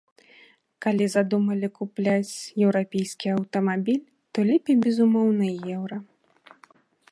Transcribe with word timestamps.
Калі 0.85 1.05
задумалі 1.15 1.67
купляць 1.79 2.33
еўрапейскі 2.63 3.27
аўтамабіль, 3.35 4.01
то 4.37 4.49
лепей, 4.51 4.75
безумоўна, 4.89 5.45
еўра. 5.79 5.97